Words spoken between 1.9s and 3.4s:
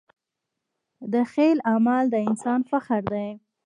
د انسان فخر دی.